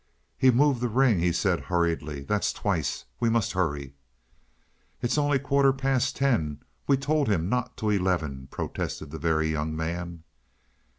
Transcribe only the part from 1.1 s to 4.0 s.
he said hurriedly. "That's twice. We must hurry."